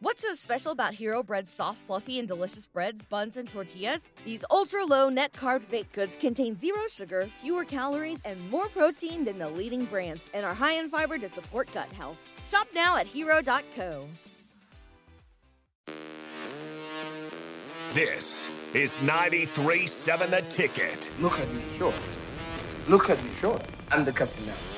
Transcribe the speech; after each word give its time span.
What's 0.00 0.22
so 0.22 0.32
special 0.34 0.70
about 0.70 0.94
Hero 0.94 1.24
Bread's 1.24 1.50
soft, 1.50 1.78
fluffy, 1.78 2.20
and 2.20 2.28
delicious 2.28 2.68
breads, 2.68 3.02
buns, 3.02 3.36
and 3.36 3.48
tortillas? 3.48 4.08
These 4.24 4.44
ultra 4.48 4.84
low 4.84 5.08
net 5.08 5.32
carb 5.32 5.68
baked 5.68 5.92
goods 5.92 6.14
contain 6.14 6.56
zero 6.56 6.82
sugar, 6.88 7.28
fewer 7.42 7.64
calories, 7.64 8.20
and 8.24 8.48
more 8.48 8.68
protein 8.68 9.24
than 9.24 9.40
the 9.40 9.48
leading 9.48 9.86
brands, 9.86 10.24
and 10.34 10.46
are 10.46 10.54
high 10.54 10.74
in 10.74 10.88
fiber 10.88 11.18
to 11.18 11.28
support 11.28 11.68
gut 11.74 11.92
health. 11.94 12.16
Shop 12.46 12.68
now 12.72 12.96
at 12.96 13.08
hero.co. 13.08 14.04
This 17.92 18.50
is 18.74 19.00
93.7 19.00 20.30
The 20.30 20.42
Ticket. 20.42 21.10
Look 21.20 21.40
at 21.40 21.52
me, 21.52 21.62
sure. 21.76 21.94
Look 22.86 23.10
at 23.10 23.20
me, 23.24 23.30
sure. 23.40 23.60
I'm 23.90 24.04
the 24.04 24.12
captain 24.12 24.46
now. 24.46 24.77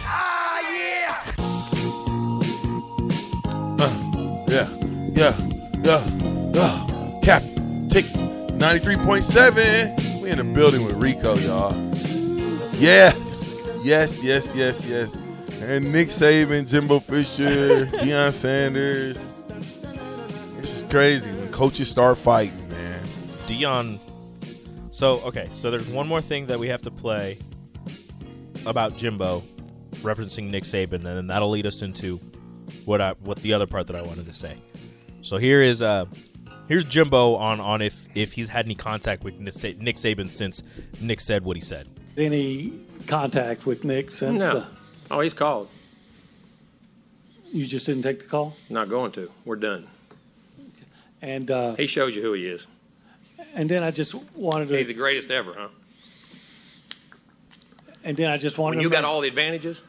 Yeah, 5.21 5.37
yeah, 5.83 6.03
yeah. 6.51 7.19
Cap, 7.21 7.43
take 7.91 8.05
93.7. 8.57 10.23
We 10.23 10.31
in 10.31 10.39
the 10.39 10.43
building 10.43 10.83
with 10.83 10.95
Rico, 10.95 11.35
y'all. 11.35 11.71
Yes, 12.79 13.69
yes, 13.83 14.23
yes, 14.23 14.49
yes, 14.55 14.83
yes. 14.83 15.13
And 15.61 15.91
Nick 15.93 16.07
Saban, 16.07 16.67
Jimbo 16.67 16.97
Fisher, 17.01 17.85
Deion 17.99 18.31
Sanders. 18.31 19.19
This 20.59 20.77
is 20.77 20.85
crazy 20.89 21.29
when 21.29 21.51
coaches 21.51 21.87
start 21.87 22.17
fighting, 22.17 22.67
man. 22.69 23.03
Deion. 23.45 23.99
So 24.89 25.19
okay, 25.27 25.45
so 25.53 25.69
there's 25.69 25.87
one 25.87 26.07
more 26.07 26.23
thing 26.23 26.47
that 26.47 26.57
we 26.57 26.67
have 26.69 26.81
to 26.81 26.89
play 26.89 27.37
about 28.65 28.97
Jimbo, 28.97 29.43
referencing 29.97 30.49
Nick 30.49 30.63
Saban, 30.63 30.93
and 30.93 31.05
then 31.05 31.27
that'll 31.27 31.51
lead 31.51 31.67
us 31.67 31.83
into 31.83 32.19
what 32.85 33.01
I 33.01 33.11
what 33.19 33.37
the 33.43 33.53
other 33.53 33.67
part 33.67 33.85
that 33.85 33.95
I 33.95 34.01
wanted 34.01 34.25
to 34.25 34.33
say. 34.33 34.57
So 35.21 35.37
here 35.37 35.61
is 35.61 35.81
uh 35.81 36.05
here's 36.67 36.83
Jimbo 36.85 37.35
on 37.35 37.59
on 37.59 37.81
if 37.81 38.07
if 38.15 38.33
he's 38.33 38.49
had 38.49 38.65
any 38.65 38.75
contact 38.75 39.23
with 39.23 39.39
Nick 39.39 39.53
Saban 39.53 40.29
since 40.29 40.63
Nick 40.99 41.19
said 41.19 41.43
what 41.43 41.55
he 41.57 41.61
said. 41.61 41.87
Any 42.17 42.73
contact 43.07 43.65
with 43.65 43.83
Nick 43.85 44.11
since 44.11 44.39
No. 44.39 44.57
uh, 44.57 44.65
Oh, 45.09 45.19
he's 45.21 45.33
called. 45.33 45.67
you 47.51 47.65
just 47.65 47.85
didn't 47.85 48.03
take 48.03 48.19
the 48.19 48.25
call? 48.25 48.55
Not 48.69 48.89
going 48.89 49.11
to. 49.13 49.29
We're 49.45 49.57
done. 49.57 49.87
And 51.21 51.51
uh, 51.51 51.75
He 51.75 51.85
shows 51.85 52.15
you 52.15 52.21
who 52.21 52.33
he 52.33 52.47
is. 52.47 52.65
and 53.53 53.69
then 53.69 53.83
I 53.83 53.91
just 53.91 54.15
wanted 54.35 54.69
to 54.69 54.77
He's 54.77 54.87
the 54.87 54.93
greatest 54.93 55.29
ever, 55.31 55.53
huh? 55.57 55.67
and 58.03 58.15
then 58.17 58.31
I 58.31 58.37
just 58.37 58.57
wanted 58.57 58.77
When 58.77 58.83
you 58.83 58.89
to 58.89 58.95
got 58.95 59.03
all 59.05 59.21
the 59.21 59.27
advantages, 59.27 59.83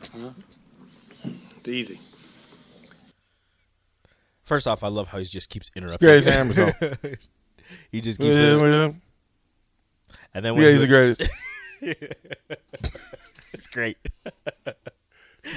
it's 1.59 1.69
easy. 1.69 2.01
First 4.45 4.67
off, 4.67 4.83
I 4.83 4.89
love 4.89 5.09
how 5.09 5.19
he 5.19 5.25
just 5.25 5.49
keeps 5.49 5.71
interrupting. 5.75 6.07
Greatest 6.07 6.29
Amazon. 6.29 6.75
he 7.93 8.01
just 8.01 8.19
keeps 8.21 8.39
Yeah, 8.39 8.55
interrupting. 8.55 9.03
And 10.35 10.45
then 10.45 10.55
when 10.55 10.73
he's 10.73 10.81
the 10.81 10.87
greatest. 10.87 11.29
it's 13.53 13.67
great. 13.67 13.99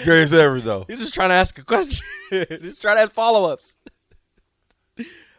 greatest 0.03 0.33
ever, 0.33 0.59
though. 0.59 0.86
He's 0.87 0.99
just 0.99 1.14
trying 1.14 1.30
to 1.30 1.36
ask 1.36 1.58
a 1.58 1.64
question. 1.64 2.05
just 2.32 2.82
trying 2.82 2.98
to 2.98 3.02
ask 3.04 3.11
follow 3.11 3.52
ups. 3.52 3.76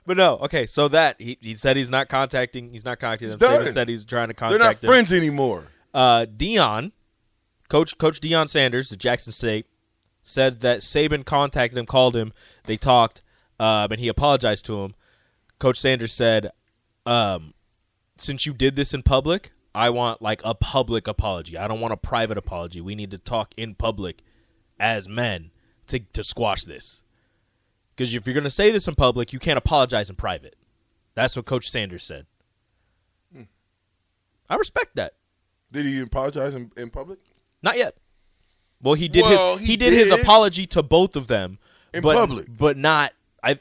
But 0.07 0.17
no, 0.17 0.37
okay. 0.39 0.67
So 0.67 0.89
that 0.89 1.17
he, 1.19 1.37
he 1.41 1.55
said 1.55 1.77
he's 1.77 1.91
not 1.91 2.09
contacting. 2.09 2.71
He's 2.71 2.85
not 2.85 2.99
contacting 2.99 3.29
them. 3.31 3.39
Saban 3.39 3.73
said 3.73 3.89
he's 3.89 4.05
trying 4.05 4.29
to 4.29 4.35
contact. 4.35 4.59
They're 4.59 4.69
not 4.69 4.81
them. 4.81 4.89
friends 4.89 5.13
anymore. 5.13 5.65
Uh, 5.93 6.27
Deion, 6.27 6.93
coach 7.69 7.99
Coach 7.99 8.21
Deion 8.21 8.49
Sanders, 8.49 8.91
the 8.91 8.97
Jackson 8.97 9.33
State, 9.33 9.67
said 10.23 10.61
that 10.61 10.81
Saban 10.81 11.25
contacted 11.25 11.79
him, 11.79 11.87
called 11.87 12.15
him, 12.17 12.33
they 12.67 12.77
talked, 12.77 13.23
um, 13.59 13.91
and 13.93 14.01
he 14.01 14.09
apologized 14.09 14.65
to 14.67 14.83
him. 14.83 14.95
Coach 15.59 15.79
Sanders 15.79 16.13
said, 16.13 16.51
um, 17.05 17.55
"Since 18.17 18.47
you 18.47 18.53
did 18.53 18.77
this 18.77 18.93
in 18.95 19.03
public, 19.03 19.53
I 19.75 19.91
want 19.91 20.21
like 20.23 20.41
a 20.45 20.55
public 20.55 21.07
apology. 21.09 21.57
I 21.57 21.67
don't 21.69 21.81
want 21.81 21.93
a 21.93 21.97
private 21.99 22.39
apology. 22.39 22.81
We 22.81 22.95
need 22.95 23.11
to 23.13 23.19
talk 23.19 23.53
in 23.57 23.75
public 23.75 24.23
as 24.79 25.09
men 25.09 25.51
to 25.89 26.01
to 26.01 26.23
squash 26.25 26.65
this. 26.65 27.03
Because 27.95 28.15
if 28.15 28.27
you're 28.27 28.35
going 28.35 28.45
to 28.45 28.51
say 28.51 28.71
this 28.71 28.87
in 28.87 28.95
public, 28.95 29.33
you 29.33 29.39
can't 29.39 29.57
apologize 29.57 30.11
in 30.11 30.17
private. 30.17 30.55
That's 31.15 31.35
what 31.35 31.47
Coach 31.47 31.71
Sanders 31.71 32.05
said. 32.05 32.27
I 34.49 34.57
respect 34.57 34.97
that. 34.97 35.15
Did 35.73 35.87
he 35.87 36.01
apologize 36.01 36.55
in, 36.55 36.71
in 36.77 36.91
public? 36.91 37.19
Not 37.63 37.77
yet. 37.77 37.97
Well, 38.81 38.95
he 38.95 39.09
did 39.09 39.23
Well, 39.23 39.57
his 39.57 39.67
he 39.67 39.73
he, 39.73 39.77
did, 39.77 39.93
his 39.93 40.11
apology 40.11 40.67
to 40.67 40.83
both 40.83 41.17
of 41.17 41.27
them 41.27 41.59
In 41.93 42.03
but, 42.03 42.15
public. 42.15 42.47
but 42.49 42.77
not. 42.77 43.13
I 43.47 43.55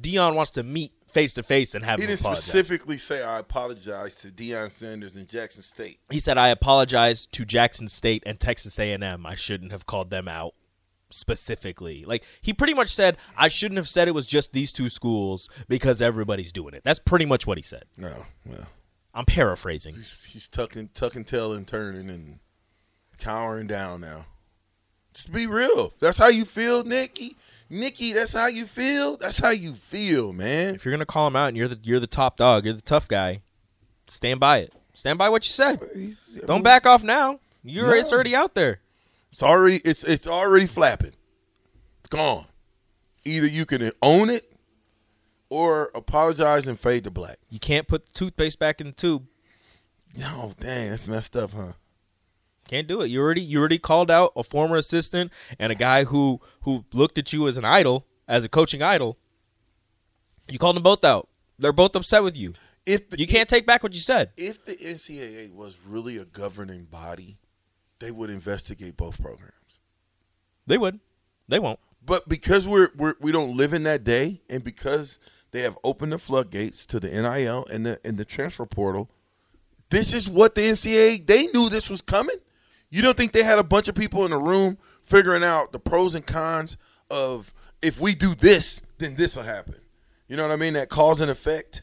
Deion 0.00 0.34
wants 0.34 0.50
to 0.52 0.62
meet 0.62 0.92
face 1.08 1.34
to 1.34 1.42
face 1.42 1.74
and 1.74 1.84
have 1.84 1.98
He 1.98 2.04
him 2.04 2.08
didn't 2.10 2.20
apologize. 2.20 2.44
specifically 2.44 2.98
say, 2.98 3.22
I 3.22 3.38
apologize 3.38 4.14
to 4.16 4.28
Deion 4.28 4.70
Sanders 4.72 5.16
and 5.16 5.28
Jackson 5.28 5.62
State. 5.62 5.98
He 6.10 6.18
said, 6.20 6.38
"I 6.38 6.48
apologize 6.48 7.26
to 7.26 7.44
Jackson 7.44 7.88
State 7.88 8.22
and 8.26 8.38
Texas 8.40 8.78
A&M. 8.78 9.26
I 9.26 9.34
shouldn't 9.34 9.72
have 9.72 9.86
called 9.86 10.10
them 10.10 10.28
out 10.28 10.54
specifically. 11.10 12.04
Like 12.04 12.24
he 12.40 12.52
pretty 12.52 12.74
much 12.74 12.92
said, 12.94 13.16
I 13.36 13.48
shouldn't 13.48 13.76
have 13.76 13.88
said 13.88 14.08
it 14.08 14.12
was 14.12 14.26
just 14.26 14.52
these 14.52 14.72
two 14.72 14.88
schools 14.88 15.48
because 15.68 16.02
everybody's 16.02 16.52
doing 16.52 16.74
it. 16.74 16.82
That's 16.84 16.98
pretty 16.98 17.26
much 17.26 17.46
what 17.46 17.58
he 17.58 17.62
said. 17.62 17.84
No, 17.96 18.26
well. 18.44 18.66
I'm 19.14 19.24
paraphrasing. 19.24 19.94
He's, 19.94 20.18
he's 20.28 20.48
tucking, 20.48 20.90
tucking 20.92 21.24
tail 21.24 21.52
and 21.54 21.66
turning 21.66 22.10
and 22.10 22.38
cowering 23.18 23.66
down 23.66 24.02
now. 24.02 24.26
Just 25.14 25.32
be 25.32 25.46
real. 25.46 25.94
That's 26.00 26.18
how 26.18 26.26
you 26.28 26.44
feel, 26.44 26.84
Nikki. 26.84 27.36
Nikki, 27.68 28.12
that's 28.12 28.32
how 28.32 28.46
you 28.46 28.66
feel. 28.66 29.16
That's 29.16 29.38
how 29.38 29.50
you 29.50 29.74
feel, 29.74 30.32
man. 30.32 30.74
If 30.74 30.84
you're 30.84 30.92
gonna 30.92 31.06
call 31.06 31.26
him 31.26 31.36
out 31.36 31.48
and 31.48 31.56
you're 31.56 31.68
the 31.68 31.78
you're 31.82 32.00
the 32.00 32.06
top 32.06 32.36
dog, 32.36 32.64
you're 32.64 32.74
the 32.74 32.80
tough 32.80 33.08
guy, 33.08 33.42
stand 34.06 34.40
by 34.40 34.58
it. 34.58 34.72
Stand 34.94 35.18
by 35.18 35.28
what 35.28 35.44
you 35.44 35.50
said. 35.50 35.80
Don't 36.46 36.62
back 36.62 36.86
off 36.86 37.02
now. 37.04 37.40
You're 37.62 37.88
No. 37.88 37.92
it's 37.94 38.12
already 38.12 38.34
out 38.34 38.54
there. 38.54 38.80
It's 39.32 39.42
already 39.42 39.78
it's 39.84 40.04
it's 40.04 40.26
already 40.26 40.66
flapping. 40.66 41.12
It's 42.00 42.08
gone. 42.08 42.46
Either 43.24 43.46
you 43.46 43.66
can 43.66 43.90
own 44.02 44.30
it 44.30 44.52
or 45.50 45.90
apologize 45.94 46.66
and 46.68 46.78
fade 46.78 47.04
to 47.04 47.10
black. 47.10 47.38
You 47.50 47.58
can't 47.58 47.88
put 47.88 48.06
the 48.06 48.12
toothpaste 48.12 48.58
back 48.58 48.80
in 48.80 48.86
the 48.86 48.92
tube. 48.92 49.26
No, 50.16 50.52
dang, 50.58 50.90
that's 50.90 51.06
messed 51.06 51.36
up, 51.36 51.50
huh? 51.52 51.72
Can't 52.68 52.86
do 52.88 53.00
it. 53.00 53.08
You 53.08 53.20
already 53.20 53.40
you 53.40 53.58
already 53.58 53.78
called 53.78 54.10
out 54.10 54.32
a 54.36 54.42
former 54.42 54.76
assistant 54.76 55.32
and 55.58 55.70
a 55.70 55.74
guy 55.76 56.04
who 56.04 56.40
who 56.62 56.84
looked 56.92 57.18
at 57.18 57.32
you 57.32 57.46
as 57.48 57.58
an 57.58 57.64
idol, 57.64 58.06
as 58.26 58.44
a 58.44 58.48
coaching 58.48 58.82
idol. 58.82 59.16
You 60.48 60.58
called 60.58 60.76
them 60.76 60.82
both 60.82 61.04
out. 61.04 61.28
They're 61.58 61.72
both 61.72 61.96
upset 61.96 62.22
with 62.22 62.36
you. 62.36 62.54
If 62.84 63.10
the, 63.10 63.18
You 63.18 63.26
can't 63.26 63.48
take 63.48 63.66
back 63.66 63.82
what 63.82 63.94
you 63.94 64.00
said. 64.00 64.30
if 64.36 64.64
the 64.64 64.76
NCAA 64.76 65.52
was 65.52 65.76
really 65.86 66.18
a 66.18 66.24
governing 66.24 66.84
body, 66.84 67.36
they 67.98 68.10
would 68.12 68.30
investigate 68.30 68.96
both 68.96 69.20
programs. 69.20 69.80
They 70.66 70.78
would. 70.78 71.00
They 71.48 71.58
won't. 71.58 71.80
But 72.04 72.28
because 72.28 72.68
we're, 72.68 72.90
we're 72.96 73.14
we 73.20 73.32
don't 73.32 73.56
live 73.56 73.72
in 73.72 73.82
that 73.84 74.04
day, 74.04 74.40
and 74.48 74.62
because 74.62 75.18
they 75.50 75.62
have 75.62 75.78
opened 75.82 76.12
the 76.12 76.18
floodgates 76.18 76.86
to 76.86 77.00
the 77.00 77.08
NIL 77.08 77.66
and 77.70 77.84
the 77.86 78.00
and 78.04 78.18
the 78.18 78.24
transfer 78.24 78.66
portal, 78.66 79.08
this 79.90 80.12
is 80.12 80.28
what 80.28 80.54
the 80.54 80.62
NCAA 80.62 81.26
they 81.26 81.46
knew 81.48 81.68
this 81.68 81.90
was 81.90 82.02
coming. 82.02 82.36
You 82.90 83.02
don't 83.02 83.16
think 83.16 83.32
they 83.32 83.42
had 83.42 83.58
a 83.58 83.64
bunch 83.64 83.88
of 83.88 83.94
people 83.94 84.24
in 84.24 84.30
the 84.30 84.38
room 84.38 84.78
figuring 85.02 85.44
out 85.44 85.72
the 85.72 85.78
pros 85.78 86.14
and 86.14 86.26
cons 86.26 86.76
of 87.10 87.52
if 87.82 88.00
we 88.00 88.14
do 88.14 88.34
this, 88.34 88.80
then 88.98 89.16
this 89.16 89.36
will 89.36 89.42
happen. 89.42 89.76
You 90.28 90.36
know 90.36 90.42
what 90.42 90.52
I 90.52 90.56
mean? 90.56 90.74
That 90.74 90.88
cause 90.88 91.20
and 91.20 91.30
effect. 91.30 91.82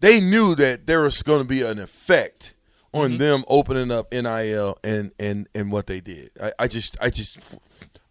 They 0.00 0.20
knew 0.20 0.54
that 0.56 0.86
there 0.86 1.02
was 1.02 1.22
going 1.22 1.40
to 1.40 1.48
be 1.48 1.62
an 1.62 1.78
effect 1.78 2.54
on 2.92 3.10
mm-hmm. 3.10 3.18
them 3.18 3.44
opening 3.48 3.90
up 3.90 4.12
NIL 4.12 4.78
and 4.84 5.12
and 5.18 5.48
and 5.54 5.72
what 5.72 5.86
they 5.86 6.00
did. 6.00 6.30
I, 6.40 6.52
I 6.58 6.68
just 6.68 6.96
I 7.00 7.10
just 7.10 7.38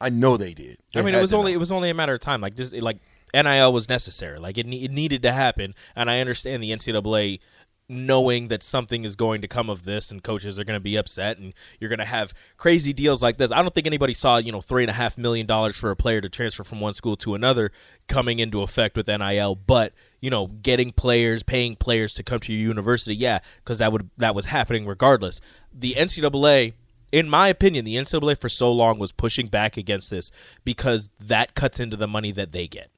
I 0.01 0.09
know 0.09 0.37
they 0.37 0.53
did. 0.53 0.77
I 0.95 1.01
mean, 1.01 1.15
it 1.15 1.21
was 1.21 1.33
only 1.33 1.51
know. 1.51 1.57
it 1.57 1.59
was 1.59 1.71
only 1.71 1.89
a 1.89 1.93
matter 1.93 2.13
of 2.13 2.19
time. 2.19 2.41
Like 2.41 2.55
this, 2.55 2.73
like 2.73 2.97
NIL 3.33 3.73
was 3.73 3.89
necessary. 3.89 4.39
Like 4.39 4.57
it, 4.57 4.67
it 4.67 4.91
needed 4.91 5.21
to 5.23 5.31
happen. 5.31 5.75
And 5.95 6.09
I 6.09 6.19
understand 6.19 6.63
the 6.63 6.71
NCAA 6.71 7.39
knowing 7.87 8.47
that 8.47 8.63
something 8.63 9.05
is 9.05 9.15
going 9.15 9.41
to 9.41 9.47
come 9.47 9.69
of 9.69 9.83
this 9.83 10.09
and 10.09 10.23
coaches 10.23 10.59
are 10.59 10.63
going 10.63 10.79
to 10.79 10.83
be 10.83 10.95
upset 10.95 11.37
and 11.37 11.53
you're 11.79 11.89
going 11.89 11.99
to 11.99 12.05
have 12.05 12.33
crazy 12.57 12.93
deals 12.93 13.21
like 13.21 13.37
this. 13.37 13.51
I 13.51 13.61
don't 13.61 13.73
think 13.73 13.85
anybody 13.85 14.13
saw, 14.13 14.37
you 14.37 14.51
know, 14.51 14.61
three 14.61 14.83
and 14.83 14.89
a 14.89 14.93
half 14.93 15.17
million 15.17 15.45
dollars 15.45 15.75
for 15.75 15.91
a 15.91 15.95
player 15.95 16.19
to 16.21 16.29
transfer 16.29 16.63
from 16.63 16.79
one 16.79 16.95
school 16.95 17.15
to 17.17 17.35
another 17.35 17.71
coming 18.07 18.39
into 18.39 18.61
effect 18.61 18.97
with 18.97 19.07
NIL, 19.07 19.55
but 19.55 19.93
you 20.19 20.31
know, 20.31 20.47
getting 20.47 20.91
players, 20.91 21.43
paying 21.43 21.75
players 21.75 22.13
to 22.15 22.23
come 22.23 22.39
to 22.39 22.51
your 22.51 22.61
university, 22.61 23.15
yeah, 23.15 23.39
because 23.57 23.77
that 23.79 23.91
would 23.91 24.09
that 24.17 24.33
was 24.33 24.47
happening 24.47 24.87
regardless. 24.87 25.39
The 25.71 25.93
NCAA 25.93 26.73
in 27.11 27.29
my 27.29 27.47
opinion, 27.47 27.85
the 27.85 27.95
NCAA 27.95 28.39
for 28.39 28.49
so 28.49 28.71
long 28.71 28.99
was 28.99 29.11
pushing 29.11 29.47
back 29.47 29.77
against 29.77 30.09
this 30.09 30.31
because 30.65 31.09
that 31.19 31.55
cuts 31.55 31.79
into 31.79 31.95
the 31.95 32.07
money 32.07 32.31
that 32.31 32.51
they 32.51 32.67
get. 32.67 32.89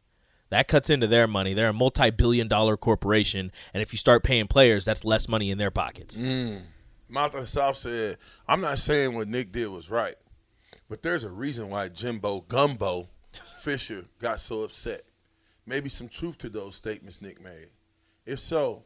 That 0.50 0.68
cuts 0.68 0.90
into 0.90 1.08
their 1.08 1.28
money. 1.28 1.54
They're 1.54 1.70
a 1.70 1.74
multi-billion 1.74 2.48
dollar 2.48 2.78
corporation, 2.78 3.52
and 3.74 3.84
if 3.84 3.92
you 3.92 3.98
start 3.98 4.24
paying 4.24 4.48
players, 4.48 4.86
that's 4.86 5.04
less 5.04 5.28
money 5.28 5.52
in 5.52 5.58
their 5.58 5.72
pockets. 5.72 6.20
Mm. 6.20 6.62
Martha 7.10 7.48
South 7.48 7.78
said, 7.78 8.18
I'm 8.48 8.62
not 8.62 8.80
saying 8.80 9.16
what 9.16 9.28
Nick 9.28 9.52
did 9.52 9.68
was 9.68 9.90
right, 9.90 10.16
but 10.90 11.04
there's 11.04 11.24
a 11.24 11.30
reason 11.30 11.70
why 11.70 11.90
Jimbo 11.90 12.42
Gumbo 12.48 13.10
Fisher 13.62 14.06
got 14.22 14.40
so 14.40 14.64
upset. 14.64 15.04
Maybe 15.66 15.90
some 15.90 16.08
truth 16.08 16.38
to 16.40 16.50
those 16.50 16.76
statements 16.76 17.22
Nick 17.22 17.42
made. 17.42 17.68
If 18.26 18.40
so, 18.40 18.84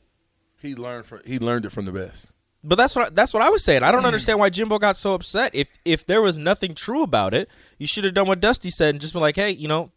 he 0.60 0.76
learned 0.76 1.06
from 1.06 1.22
he 1.26 1.40
learned 1.40 1.66
it 1.66 1.72
from 1.72 1.86
the 1.86 1.92
best. 1.92 2.32
But 2.64 2.76
that's 2.76 2.96
what 2.96 3.16
that's 3.16 3.34
what 3.34 3.44
I 3.44 3.50
was 3.50 3.64
saying. 3.64 3.84
I 3.84 3.92
don't 3.92 4.04
mm. 4.04 4.08
understand 4.08 4.40
why 4.40 4.50
Jimbo 4.50 4.80
got 4.80 4.98
so 4.98 5.14
upset. 5.14 5.54
If 5.54 5.70
if 5.86 6.06
there 6.06 6.22
was 6.22 6.38
nothing 6.38 6.76
true 6.76 7.04
about 7.04 7.34
it, 7.34 7.50
you 7.78 7.88
should 7.88 8.04
have 8.04 8.14
done 8.14 8.28
what 8.28 8.40
Dusty 8.40 8.70
said 8.70 8.90
and 8.90 9.02
just 9.02 9.14
been 9.14 9.22
like, 9.22 9.36
"Hey, 9.36 9.52
you 9.52 9.68
know, 9.68 9.92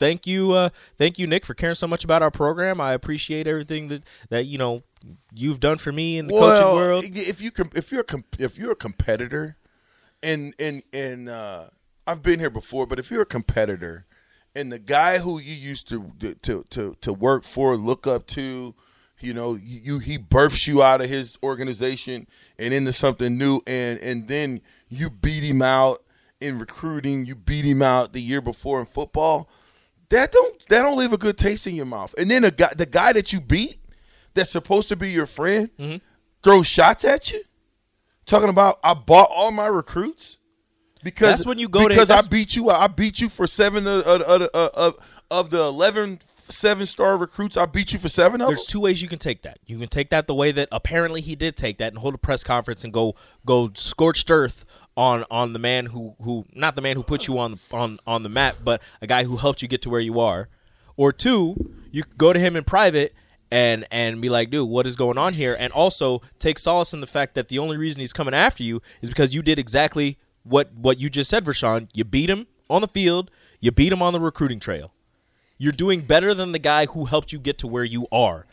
thank 0.00 0.26
you, 0.26 0.50
uh, 0.52 0.70
thank 0.98 1.20
you, 1.20 1.28
Nick, 1.28 1.46
for 1.46 1.54
caring 1.54 1.76
so 1.76 1.86
much 1.86 2.02
about 2.02 2.22
our 2.22 2.30
program. 2.32 2.80
I 2.80 2.94
appreciate 2.94 3.46
everything 3.46 3.86
that 3.86 4.02
that 4.30 4.46
you 4.46 4.58
know 4.58 4.82
you've 5.32 5.60
done 5.60 5.78
for 5.78 5.92
me 5.92 6.18
in 6.18 6.26
the 6.26 6.34
coaching 6.34 6.74
world." 6.74 7.04
If 7.04 7.40
you 7.40 7.52
com- 7.52 7.70
if 7.76 7.92
you're 7.92 8.00
a 8.00 8.04
com- 8.04 8.24
if 8.38 8.58
you're 8.58 8.72
a 8.72 8.76
competitor, 8.76 9.56
and 10.22 10.54
and 10.58 10.82
and 10.92 11.28
uh, 11.28 11.66
I've 12.06 12.22
been 12.22 12.40
here 12.40 12.50
before, 12.50 12.86
but 12.86 12.98
if 12.98 13.10
you're 13.10 13.22
a 13.22 13.26
competitor, 13.26 14.06
and 14.54 14.72
the 14.72 14.78
guy 14.78 15.18
who 15.18 15.38
you 15.38 15.54
used 15.54 15.88
to 15.90 16.10
to 16.42 16.64
to 16.70 16.96
to 17.00 17.12
work 17.12 17.44
for, 17.44 17.76
look 17.76 18.06
up 18.06 18.26
to, 18.28 18.74
you 19.20 19.34
know, 19.34 19.54
you 19.54 19.98
he 20.00 20.16
births 20.16 20.66
you 20.66 20.82
out 20.82 21.00
of 21.00 21.08
his 21.08 21.38
organization 21.42 22.26
and 22.58 22.74
into 22.74 22.92
something 22.92 23.38
new, 23.38 23.60
and 23.66 24.00
and 24.00 24.28
then 24.28 24.60
you 24.88 25.10
beat 25.10 25.44
him 25.44 25.62
out 25.62 26.02
in 26.40 26.58
recruiting, 26.58 27.26
you 27.26 27.34
beat 27.34 27.64
him 27.64 27.82
out 27.82 28.12
the 28.12 28.22
year 28.22 28.40
before 28.40 28.80
in 28.80 28.86
football. 28.86 29.48
That 30.10 30.32
don't 30.32 30.68
that 30.68 30.82
don't 30.82 30.98
leave 30.98 31.12
a 31.12 31.18
good 31.18 31.38
taste 31.38 31.66
in 31.66 31.74
your 31.74 31.86
mouth. 31.86 32.14
And 32.18 32.30
then 32.30 32.42
the 32.42 32.50
guy 32.50 32.72
the 32.76 32.86
guy 32.86 33.12
that 33.12 33.32
you 33.32 33.40
beat, 33.40 33.78
that's 34.34 34.50
supposed 34.50 34.88
to 34.88 34.96
be 34.96 35.10
your 35.10 35.26
friend, 35.26 35.70
Mm-hmm. 35.78 35.96
throws 36.42 36.66
shots 36.66 37.04
at 37.04 37.32
you, 37.32 37.42
talking 38.26 38.48
about 38.48 38.78
I 38.84 38.94
bought 38.94 39.30
all 39.34 39.50
my 39.52 39.66
recruits 39.66 40.36
because 41.02 41.28
That's 41.30 41.46
when 41.46 41.58
you 41.58 41.68
go 41.68 41.82
to- 41.82 41.88
because 41.88 42.10
I 42.10 42.20
beat 42.22 42.54
you. 42.56 42.70
I 42.70 42.86
beat 42.88 43.20
you 43.20 43.28
for 43.28 43.46
seven 43.46 43.86
of, 43.86 44.02
of, 44.04 44.42
of, 44.42 44.96
of, 45.30 45.50
the 45.50 45.60
11 45.62 46.20
seven 46.50 46.84
star 46.84 47.16
recruits. 47.16 47.56
I 47.56 47.64
beat 47.66 47.92
you 47.92 47.98
for 48.00 48.08
seven 48.08 48.40
of 48.40 48.48
There's 48.48 48.66
them. 48.66 48.72
two 48.72 48.80
ways 48.80 49.00
you 49.00 49.08
can 49.08 49.18
take 49.20 49.42
that. 49.42 49.58
You 49.66 49.78
can 49.78 49.88
take 49.88 50.10
that 50.10 50.26
the 50.26 50.34
way 50.34 50.50
that 50.52 50.68
apparently 50.72 51.20
he 51.20 51.36
did 51.36 51.56
take 51.56 51.78
that 51.78 51.92
and 51.92 51.98
hold 51.98 52.14
a 52.14 52.18
press 52.18 52.42
conference 52.44 52.82
and 52.84 52.92
go 52.92 53.14
go 53.46 53.70
scorched 53.74 54.30
earth 54.30 54.66
on 54.96 55.24
on 55.30 55.52
the 55.52 55.58
man 55.58 55.86
who 55.86 56.14
who 56.22 56.44
not 56.52 56.76
the 56.76 56.82
man 56.82 56.96
who 56.96 57.02
put 57.02 57.26
you 57.26 57.38
on 57.38 57.52
the 57.52 57.58
on 57.72 57.98
on 58.06 58.22
the 58.22 58.28
map, 58.28 58.56
but 58.62 58.82
a 59.00 59.06
guy 59.06 59.24
who 59.24 59.36
helped 59.36 59.62
you 59.62 59.68
get 59.68 59.82
to 59.82 59.90
where 59.90 60.00
you 60.00 60.20
are. 60.20 60.48
Or 60.96 61.12
two, 61.12 61.72
you 61.90 62.04
go 62.18 62.32
to 62.32 62.38
him 62.38 62.56
in 62.56 62.64
private 62.64 63.14
and 63.50 63.86
and 63.90 64.20
be 64.20 64.28
like, 64.28 64.50
dude, 64.50 64.68
what 64.68 64.86
is 64.86 64.96
going 64.96 65.18
on 65.18 65.34
here? 65.34 65.56
And 65.58 65.72
also 65.72 66.22
take 66.38 66.58
solace 66.58 66.92
in 66.92 67.00
the 67.00 67.06
fact 67.06 67.34
that 67.34 67.48
the 67.48 67.58
only 67.58 67.76
reason 67.76 68.00
he's 68.00 68.12
coming 68.12 68.34
after 68.34 68.62
you 68.62 68.82
is 69.00 69.08
because 69.08 69.34
you 69.34 69.42
did 69.42 69.58
exactly 69.58 70.18
what 70.42 70.72
what 70.74 70.98
you 70.98 71.08
just 71.08 71.30
said, 71.30 71.44
Rashawn. 71.44 71.88
You 71.94 72.04
beat 72.04 72.30
him 72.30 72.46
on 72.68 72.80
the 72.80 72.88
field. 72.88 73.30
You 73.60 73.70
beat 73.72 73.92
him 73.92 74.02
on 74.02 74.12
the 74.12 74.20
recruiting 74.20 74.60
trail. 74.60 74.92
You're 75.58 75.72
doing 75.72 76.00
better 76.00 76.32
than 76.32 76.52
the 76.52 76.58
guy 76.58 76.86
who 76.86 77.04
helped 77.04 77.32
you 77.32 77.38
get 77.38 77.58
to 77.58 77.66
where 77.66 77.84
you 77.84 78.06
are. 78.10 78.46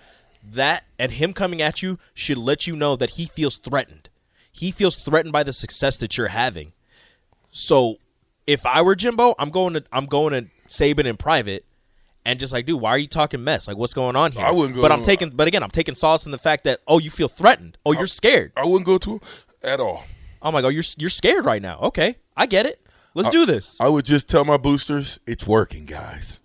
That 0.44 0.86
and 1.00 1.12
him 1.14 1.34
coming 1.34 1.62
at 1.62 1.82
you 1.82 2.00
should 2.14 2.38
let 2.38 2.68
you 2.68 2.76
know 2.76 2.96
that 2.96 3.12
he 3.12 3.26
feels 3.26 3.58
threatened. 3.58 4.10
He 4.58 4.72
feels 4.72 4.96
threatened 4.96 5.32
by 5.34 5.44
the 5.44 5.54
success 5.54 5.98
that 5.98 6.18
you're 6.18 6.30
having. 6.30 6.74
So, 7.52 7.98
if 8.46 8.66
I 8.66 8.82
were 8.82 8.96
Jimbo, 8.96 9.36
I'm 9.38 9.50
going 9.50 9.76
to 9.76 9.84
I'm 9.92 10.06
going 10.06 10.34
to 10.34 10.50
Saban 10.68 11.06
in 11.06 11.18
private 11.18 11.66
and 12.26 12.40
just 12.40 12.52
like, 12.52 12.66
dude, 12.66 12.82
why 12.82 12.90
are 12.92 12.98
you 12.98 13.08
talking 13.08 13.44
mess? 13.44 13.68
Like, 13.68 13.78
what's 13.78 13.94
going 13.94 14.16
on 14.16 14.32
here? 14.32 14.44
I 14.44 14.52
wouldn't 14.52 14.76
go 14.76 14.82
But 14.82 14.90
to- 14.90 14.96
I'm 14.96 15.04
taking, 15.04 15.30
but 15.30 15.48
again, 15.48 15.64
I'm 15.64 15.70
taking 15.70 15.96
solace 15.96 16.26
in 16.26 16.32
the 16.32 16.38
fact 16.38 16.64
that 16.64 16.82
oh, 16.88 17.00
you 17.00 17.10
feel 17.10 17.28
threatened. 17.28 17.78
Oh, 17.86 17.92
you're 17.94 18.08
scared. 18.08 18.52
I 18.58 18.66
wouldn't 18.66 18.86
go 18.86 18.98
to 18.98 19.14
him 19.14 19.20
at 19.64 19.80
all. 19.80 20.04
Oh 20.42 20.52
my 20.52 20.62
god, 20.62 20.70
you're 20.70 20.84
you're 20.98 21.10
scared 21.10 21.46
right 21.46 21.62
now. 21.62 21.80
Okay, 21.80 22.18
I 22.36 22.46
get 22.46 22.66
it. 22.66 22.82
Let's 23.16 23.30
do 23.30 23.46
this. 23.46 23.80
I 23.80 23.90
would 23.90 24.06
just 24.06 24.28
tell 24.30 24.46
my 24.46 24.58
boosters, 24.58 25.20
it's 25.26 25.48
working, 25.48 25.86
guys. 25.86 26.40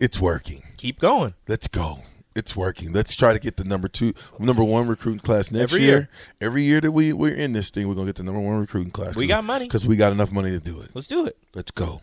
It's 0.00 0.18
working. 0.18 0.62
Keep 0.78 0.98
going. 0.98 1.34
Let's 1.46 1.68
go. 1.68 2.00
It's 2.36 2.54
working. 2.54 2.92
Let's 2.92 3.14
try 3.14 3.32
to 3.32 3.38
get 3.38 3.56
the 3.56 3.64
number 3.64 3.88
two, 3.88 4.12
number 4.38 4.62
one 4.62 4.86
recruiting 4.86 5.20
class 5.20 5.50
next 5.50 5.72
Every 5.72 5.82
year. 5.82 5.96
year. 5.96 6.08
Every 6.40 6.62
year 6.62 6.80
that 6.80 6.92
we 6.92 7.12
we're 7.12 7.34
in 7.34 7.52
this 7.52 7.70
thing, 7.70 7.88
we're 7.88 7.94
gonna 7.94 8.06
get 8.06 8.16
the 8.16 8.22
number 8.22 8.40
one 8.40 8.58
recruiting 8.60 8.90
class. 8.92 9.16
We 9.16 9.26
got 9.26 9.44
money. 9.44 9.66
because 9.66 9.86
we 9.86 9.96
got 9.96 10.12
enough 10.12 10.30
money 10.30 10.50
to 10.50 10.60
do 10.60 10.80
it. 10.80 10.90
Let's 10.94 11.06
do 11.06 11.26
it. 11.26 11.38
Let's 11.54 11.70
go. 11.70 12.02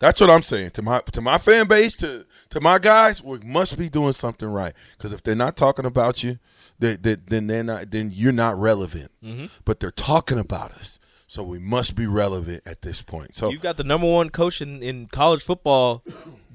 That's 0.00 0.20
what 0.20 0.30
I'm 0.30 0.42
saying 0.42 0.70
to 0.72 0.82
my 0.82 1.00
to 1.12 1.20
my 1.20 1.38
fan 1.38 1.68
base 1.68 1.94
to 1.96 2.24
to 2.50 2.60
my 2.60 2.78
guys. 2.78 3.22
We 3.22 3.38
must 3.40 3.78
be 3.78 3.88
doing 3.88 4.12
something 4.14 4.48
right 4.48 4.74
because 4.96 5.12
if 5.12 5.22
they're 5.22 5.34
not 5.34 5.56
talking 5.56 5.84
about 5.84 6.22
you, 6.24 6.38
they, 6.78 6.96
they, 6.96 7.14
then 7.16 7.46
they're 7.46 7.62
not. 7.62 7.90
Then 7.90 8.10
you're 8.12 8.32
not 8.32 8.58
relevant. 8.58 9.10
Mm-hmm. 9.22 9.46
But 9.66 9.78
they're 9.80 9.90
talking 9.90 10.38
about 10.38 10.72
us, 10.72 10.98
so 11.26 11.42
we 11.42 11.58
must 11.58 11.94
be 11.94 12.06
relevant 12.06 12.62
at 12.64 12.80
this 12.80 13.02
point. 13.02 13.36
So 13.36 13.50
You've 13.50 13.60
got 13.60 13.76
the 13.76 13.84
number 13.84 14.06
one 14.06 14.30
coach 14.30 14.62
in, 14.62 14.82
in 14.82 15.06
college 15.06 15.44
football 15.44 16.02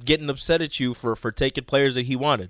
getting 0.03 0.29
upset 0.29 0.61
at 0.63 0.79
you 0.79 0.93
for, 0.95 1.15
for 1.15 1.31
taking 1.31 1.63
players 1.65 1.93
that 1.95 2.07
he 2.07 2.15
wanted. 2.15 2.49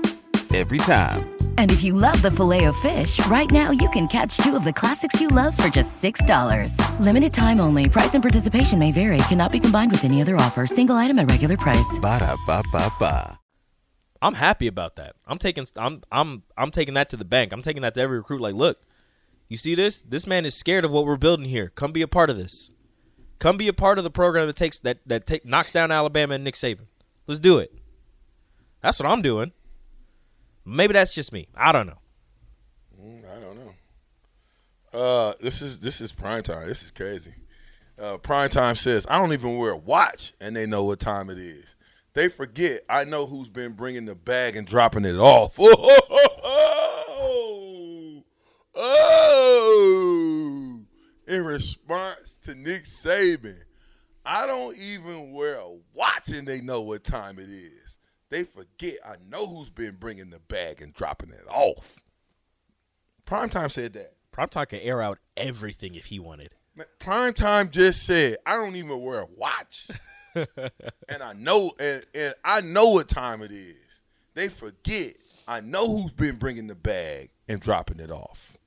Every 0.53 0.79
time. 0.79 1.33
And 1.57 1.71
if 1.71 1.81
you 1.81 1.93
love 1.93 2.21
the 2.21 2.31
filet 2.31 2.65
of 2.65 2.75
fish, 2.77 3.25
right 3.27 3.49
now 3.49 3.71
you 3.71 3.89
can 3.89 4.07
catch 4.07 4.35
two 4.37 4.55
of 4.55 4.63
the 4.65 4.73
classics 4.73 5.21
you 5.21 5.29
love 5.29 5.55
for 5.55 5.69
just 5.69 6.01
$6. 6.01 6.75
Limited 6.99 7.31
time 7.31 7.61
only. 7.61 7.87
Price 7.87 8.15
and 8.15 8.21
participation 8.21 8.77
may 8.77 8.91
vary. 8.91 9.17
Cannot 9.29 9.53
be 9.53 9.59
combined 9.61 9.91
with 9.91 10.03
any 10.03 10.21
other 10.21 10.35
offer. 10.35 10.67
Single 10.67 10.97
item 10.97 11.19
at 11.19 11.29
regular 11.29 11.55
price. 11.55 11.99
Ba-da-ba-ba-ba. 12.01 13.39
I'm 14.21 14.33
happy 14.35 14.67
about 14.67 14.97
that. 14.97 15.15
I'm 15.25 15.39
taking 15.39 15.65
I'm 15.77 16.01
I'm 16.11 16.43
I'm 16.55 16.69
taking 16.69 16.93
that 16.93 17.09
to 17.09 17.17
the 17.17 17.25
bank. 17.25 17.51
I'm 17.51 17.63
taking 17.63 17.81
that 17.81 17.95
to 17.95 18.01
every 18.01 18.17
recruit. 18.17 18.39
Like, 18.39 18.53
look, 18.53 18.77
you 19.47 19.57
see 19.57 19.73
this? 19.73 20.03
This 20.03 20.27
man 20.27 20.45
is 20.45 20.53
scared 20.53 20.85
of 20.85 20.91
what 20.91 21.05
we're 21.05 21.17
building 21.17 21.45
here. 21.45 21.69
Come 21.69 21.91
be 21.91 22.03
a 22.03 22.07
part 22.07 22.29
of 22.29 22.37
this. 22.37 22.71
Come 23.39 23.57
be 23.57 23.67
a 23.67 23.73
part 23.73 23.97
of 23.97 24.03
the 24.03 24.11
program 24.11 24.45
that 24.45 24.55
takes 24.55 24.77
that 24.79 24.99
that 25.07 25.25
take, 25.25 25.43
knocks 25.43 25.71
down 25.71 25.91
Alabama 25.91 26.35
and 26.35 26.43
Nick 26.43 26.53
Saban. 26.53 26.85
Let's 27.25 27.39
do 27.39 27.57
it. 27.57 27.73
That's 28.83 28.99
what 28.99 29.09
I'm 29.09 29.23
doing. 29.23 29.53
Maybe 30.65 30.93
that's 30.93 31.13
just 31.13 31.33
me. 31.33 31.47
I 31.55 31.71
don't 31.71 31.87
know. 31.87 31.97
Mm, 32.99 33.23
I 33.25 33.39
don't 33.39 33.57
know. 33.57 34.99
Uh, 34.99 35.33
this 35.41 35.61
is 35.61 35.79
this 35.79 36.01
is 36.01 36.11
prime 36.11 36.43
time. 36.43 36.67
This 36.67 36.83
is 36.83 36.91
crazy. 36.91 37.33
Uh, 37.99 38.17
prime 38.17 38.49
time 38.49 38.75
says 38.75 39.05
I 39.09 39.17
don't 39.17 39.33
even 39.33 39.57
wear 39.57 39.71
a 39.71 39.77
watch, 39.77 40.33
and 40.41 40.55
they 40.55 40.65
know 40.65 40.83
what 40.83 40.99
time 40.99 41.29
it 41.29 41.39
is. 41.39 41.75
They 42.13 42.27
forget 42.27 42.81
I 42.89 43.05
know 43.05 43.25
who's 43.25 43.49
been 43.49 43.73
bringing 43.73 44.05
the 44.05 44.15
bag 44.15 44.55
and 44.55 44.67
dropping 44.67 45.05
it 45.05 45.15
off. 45.15 45.57
Oh, 48.73 48.75
oh, 48.75 50.79
in 51.27 51.43
response 51.43 52.37
to 52.45 52.55
Nick 52.55 52.85
Saban, 52.85 53.57
I 54.25 54.47
don't 54.47 54.77
even 54.77 55.33
wear 55.33 55.55
a 55.55 55.67
watch, 55.93 56.29
and 56.29 56.47
they 56.47 56.61
know 56.61 56.81
what 56.81 57.03
time 57.03 57.37
it 57.37 57.49
is. 57.49 57.80
They 58.31 58.45
forget 58.45 58.95
I 59.05 59.17
know 59.29 59.45
who's 59.45 59.69
been 59.69 59.97
bringing 59.99 60.29
the 60.29 60.39
bag 60.39 60.81
and 60.81 60.93
dropping 60.93 61.31
it 61.31 61.45
off. 61.49 62.01
Primetime 63.27 63.69
said 63.69 63.93
that. 63.93 64.13
Primetime 64.33 64.69
can 64.69 64.79
air 64.79 65.01
out 65.01 65.19
everything 65.35 65.95
if 65.95 66.05
he 66.05 66.17
wanted. 66.17 66.55
Man, 66.73 66.87
Primetime 66.99 67.69
just 67.69 68.03
said, 68.03 68.37
I 68.45 68.55
don't 68.55 68.77
even 68.77 69.01
wear 69.01 69.19
a 69.19 69.25
watch. 69.25 69.89
and 70.33 71.21
I 71.21 71.33
know 71.33 71.73
and, 71.77 72.05
and 72.15 72.33
I 72.43 72.61
know 72.61 72.89
what 72.89 73.09
time 73.09 73.41
it 73.41 73.51
is. 73.51 73.75
They 74.33 74.47
forget. 74.47 75.15
I 75.45 75.59
know 75.59 75.97
who's 75.97 76.13
been 76.13 76.37
bringing 76.37 76.67
the 76.67 76.75
bag 76.75 77.31
and 77.49 77.59
dropping 77.59 77.99
it 77.99 78.11
off. 78.11 78.57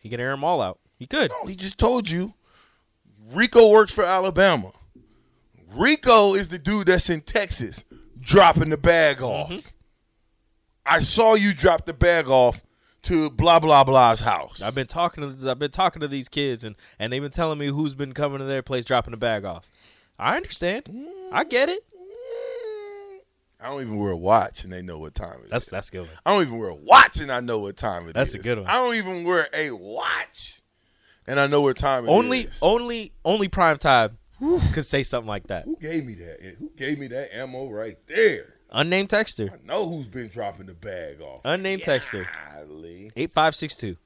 He 0.00 0.08
can 0.08 0.18
air 0.18 0.30
them 0.30 0.44
all 0.44 0.62
out. 0.62 0.78
He 0.98 1.06
could. 1.06 1.30
No, 1.30 1.46
he 1.46 1.56
just 1.56 1.76
told 1.76 2.08
you. 2.08 2.32
Rico 3.34 3.68
works 3.68 3.92
for 3.92 4.04
Alabama. 4.04 4.72
Rico 5.74 6.34
is 6.34 6.48
the 6.48 6.58
dude 6.58 6.86
that's 6.86 7.10
in 7.10 7.20
Texas 7.20 7.84
dropping 8.26 8.70
the 8.70 8.76
bag 8.76 9.22
off. 9.22 9.50
Mm-hmm. 9.50 9.68
I 10.84 11.00
saw 11.00 11.34
you 11.34 11.54
drop 11.54 11.86
the 11.86 11.92
bag 11.94 12.28
off 12.28 12.62
to 13.02 13.30
blah 13.30 13.58
blah 13.60 13.84
blah's 13.84 14.20
house. 14.20 14.60
I've 14.62 14.74
been 14.74 14.86
talking 14.86 15.38
to 15.40 15.50
I've 15.50 15.58
been 15.58 15.70
talking 15.70 16.00
to 16.00 16.08
these 16.08 16.28
kids 16.28 16.64
and 16.64 16.76
and 16.98 17.12
they've 17.12 17.22
been 17.22 17.30
telling 17.30 17.58
me 17.58 17.68
who's 17.68 17.94
been 17.94 18.12
coming 18.12 18.38
to 18.38 18.44
their 18.44 18.62
place 18.62 18.84
dropping 18.84 19.12
the 19.12 19.16
bag 19.16 19.44
off. 19.44 19.64
I 20.18 20.36
understand. 20.36 20.90
I 21.32 21.44
get 21.44 21.68
it. 21.68 21.80
I 23.58 23.70
don't 23.70 23.80
even 23.80 23.96
wear 23.96 24.10
a 24.12 24.16
watch 24.16 24.64
and 24.64 24.72
they 24.72 24.82
know 24.82 24.98
what 24.98 25.14
time 25.14 25.40
it 25.40 25.46
is. 25.46 25.50
That's 25.50 25.70
that's 25.70 25.88
a 25.88 25.92
good. 25.92 26.00
One. 26.02 26.10
I 26.24 26.32
don't 26.32 26.42
even 26.46 26.58
wear 26.58 26.68
a 26.68 26.74
watch 26.74 27.18
and 27.20 27.32
I 27.32 27.40
know 27.40 27.58
what 27.58 27.76
time 27.76 28.04
it 28.04 28.08
is. 28.08 28.12
That's 28.14 28.34
a 28.34 28.38
good 28.38 28.58
one. 28.58 28.66
I 28.66 28.74
don't 28.74 28.94
even 28.94 29.24
wear 29.24 29.48
a 29.54 29.70
watch 29.70 30.60
and 31.26 31.40
I 31.40 31.46
know 31.46 31.60
what 31.62 31.76
time 31.76 32.04
it 32.06 32.08
Only 32.08 32.42
is. 32.42 32.58
only 32.62 33.12
only 33.24 33.48
prime 33.48 33.78
time 33.78 34.18
could 34.72 34.84
say 34.84 35.02
something 35.02 35.28
like 35.28 35.46
that. 35.48 35.64
Who 35.64 35.76
gave 35.76 36.04
me 36.04 36.14
that? 36.14 36.40
Who 36.58 36.70
gave 36.76 36.98
me 36.98 37.06
that 37.08 37.34
ammo 37.36 37.68
right 37.68 37.98
there? 38.06 38.54
Unnamed 38.70 39.08
texter. 39.08 39.50
I 39.52 39.56
know 39.64 39.88
who's 39.88 40.06
been 40.06 40.28
dropping 40.28 40.66
the 40.66 40.74
bag 40.74 41.20
off. 41.20 41.40
Unnamed 41.44 41.82
texter. 41.82 42.26
Eight 43.16 43.32
five 43.32 43.54
six 43.54 43.76
two. 43.76 43.96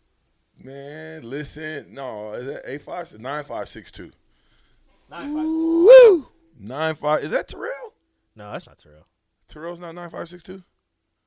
Man, 0.62 1.22
listen. 1.22 1.94
No, 1.94 2.34
is 2.34 2.46
that 2.46 2.62
eight 2.66 2.82
five 2.82 3.18
nine 3.18 3.44
five 3.44 3.68
six 3.68 3.90
two? 3.90 4.10
Nine 5.10 5.34
five. 5.34 5.44
Woo! 5.44 6.26
Nine 6.58 6.94
five. 6.94 7.25
Is 7.25 7.30
that 7.30 7.49
Terrell? 7.49 7.94
No, 8.37 8.52
that's 8.52 8.66
not 8.66 8.78
Terrell. 8.78 9.06
Terrell's 9.49 9.80
not 9.80 9.94
nine 9.94 10.10
five 10.10 10.28
six 10.28 10.42
two. 10.42 10.62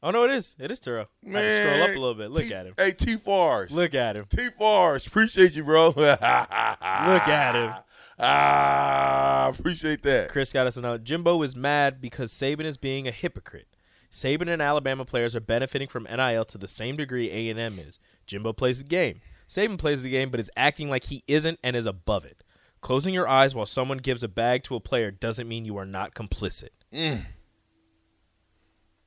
Oh 0.03 0.11
no, 0.11 0.23
it 0.25 0.31
is. 0.31 0.55
It 0.59 0.69
is 0.69 0.79
Terrell. 0.79 1.07
I 1.25 1.29
had 1.31 1.41
to 1.41 1.61
scroll 1.63 1.81
up 1.83 1.89
a 1.89 1.99
little 1.99 2.13
bit. 2.13 2.29
Look 2.31 2.43
T- 2.43 2.53
at 2.53 2.65
him. 2.67 2.73
Hey, 2.77 2.91
T 2.91 3.17
Fars. 3.17 3.71
Look 3.71 3.95
at 3.95 4.15
him. 4.15 4.25
T 4.29 4.49
Fars. 4.57 5.07
Appreciate 5.07 5.55
you, 5.55 5.63
bro. 5.63 5.87
Look 5.97 6.21
at 6.21 7.55
him. 7.55 7.73
Ah, 8.19 9.51
appreciate 9.57 10.03
that. 10.03 10.29
Chris 10.29 10.53
got 10.53 10.67
us 10.67 10.77
a 10.77 10.81
note. 10.81 11.03
Jimbo 11.03 11.41
is 11.41 11.55
mad 11.55 11.99
because 11.99 12.31
Saban 12.31 12.65
is 12.65 12.77
being 12.77 13.07
a 13.07 13.11
hypocrite. 13.11 13.67
Saban 14.11 14.47
and 14.47 14.61
Alabama 14.61 15.05
players 15.05 15.35
are 15.35 15.39
benefiting 15.41 15.87
from 15.87 16.03
NIL 16.03 16.45
to 16.45 16.57
the 16.57 16.67
same 16.67 16.95
degree 16.95 17.31
A&M 17.31 17.79
is. 17.79 17.97
Jimbo 18.27 18.53
plays 18.53 18.77
the 18.77 18.83
game. 18.83 19.21
Saban 19.49 19.77
plays 19.77 20.03
the 20.03 20.09
game 20.09 20.29
but 20.29 20.39
is 20.39 20.51
acting 20.55 20.89
like 20.89 21.05
he 21.05 21.23
isn't 21.27 21.59
and 21.63 21.75
is 21.75 21.87
above 21.87 22.23
it. 22.23 22.43
Closing 22.81 23.13
your 23.13 23.27
eyes 23.27 23.55
while 23.55 23.65
someone 23.65 23.97
gives 23.97 24.23
a 24.23 24.27
bag 24.27 24.63
to 24.63 24.75
a 24.75 24.79
player 24.79 25.09
doesn't 25.09 25.47
mean 25.47 25.65
you 25.65 25.77
are 25.77 25.85
not 25.85 26.13
complicit. 26.13 26.69